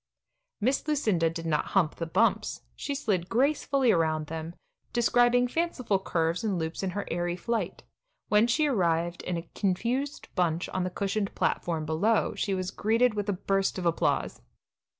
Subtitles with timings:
[0.59, 4.55] Miss Lucinda did not "hump the bumps"; she slid gracefully around them,
[4.93, 7.83] describing fanciful curves and loops in her airy flight.
[8.27, 13.13] When she arrived in a confused bunch on the cushioned platform below, she was greeted
[13.13, 14.41] with a burst of applause.